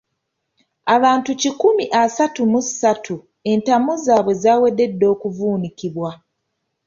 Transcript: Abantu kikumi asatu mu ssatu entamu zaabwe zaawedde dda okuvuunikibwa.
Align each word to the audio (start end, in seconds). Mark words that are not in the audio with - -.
Abantu 0.95 1.29
kikumi 1.41 1.85
asatu 2.03 2.39
mu 2.51 2.59
ssatu 2.65 3.15
entamu 3.51 3.91
zaabwe 4.03 4.33
zaawedde 4.41 4.85
dda 4.91 5.05
okuvuunikibwa. 5.13 6.09